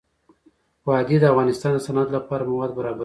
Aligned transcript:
وادي 0.87 1.17
د 1.19 1.23
افغانستان 1.31 1.71
د 1.75 1.79
صنعت 1.85 2.09
لپاره 2.17 2.49
مواد 2.51 2.71
برابروي. 2.79 2.99